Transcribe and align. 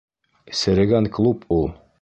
Серегән 0.61 1.11
клуб 1.19 1.47
ул! 1.61 1.67